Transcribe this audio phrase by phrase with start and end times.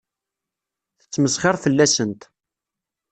[1.01, 2.21] Tettmesxiṛ fell-asent.